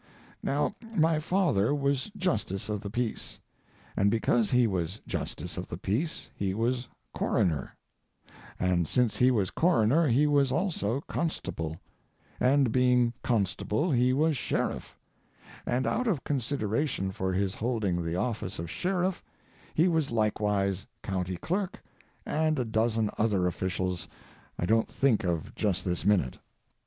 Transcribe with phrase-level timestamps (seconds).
[0.41, 3.39] Now, my father was justice of the peace,
[3.95, 7.75] and because he was justice of the peace he was coroner;
[8.59, 11.79] and since he was coroner he was also constable;
[12.39, 14.97] and being constable he was sheriff;
[15.67, 19.21] and out of consideration for his holding the office of sheriff
[19.75, 21.79] he was likewise county clerk
[22.25, 24.07] and a dozen other officials
[24.57, 26.39] I don't think of just this minute.